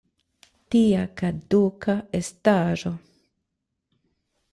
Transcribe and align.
Tia 0.75 1.01
kaduka 1.19 1.95
estaĵo! 2.21 2.93